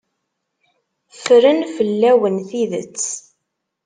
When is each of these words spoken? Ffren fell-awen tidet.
Ffren 1.21 1.59
fell-awen 1.75 2.35
tidet. 2.47 3.03